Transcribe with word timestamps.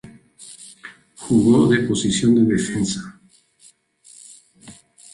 Jugó 1.15 1.67
de 1.67 1.81
posición 1.87 2.33
de 2.33 2.55
defensa. 2.55 3.21